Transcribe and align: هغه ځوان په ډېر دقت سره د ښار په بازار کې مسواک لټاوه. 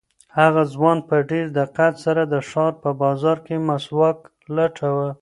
هغه 0.39 0.63
ځوان 0.73 0.97
په 1.09 1.15
ډېر 1.31 1.45
دقت 1.59 1.93
سره 2.05 2.21
د 2.33 2.35
ښار 2.49 2.73
په 2.83 2.89
بازار 3.01 3.37
کې 3.45 3.55
مسواک 3.69 4.17
لټاوه. 4.55 5.07